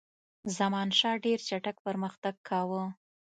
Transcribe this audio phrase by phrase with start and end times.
[0.57, 2.83] زمانشاه ډېر چټک پرمختګ کاوه.